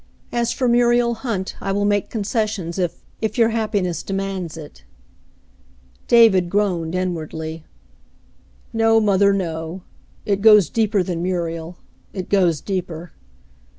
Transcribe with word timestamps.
As 0.31 0.51
for 0.51 0.67
Muriel 0.67 1.13
Hunt, 1.13 1.55
I 1.61 1.71
will 1.71 1.85
make 1.85 2.09
concessions 2.09 2.79
if— 2.79 3.05
if 3.21 3.37
your 3.37 3.49
happiness 3.49 4.01
demands 4.01 4.57
it." 4.57 4.83
David 6.07 6.49
groaned 6.49 6.95
inwardly. 6.95 7.65
"No, 8.73 8.99
mother, 8.99 9.31
no. 9.31 9.83
It 10.25 10.41
goes 10.41 10.69
deeper 10.71 11.03
than 11.03 11.21
Muriel; 11.21 11.77
it 12.13 12.29
goes 12.29 12.61
deeper." 12.61 13.11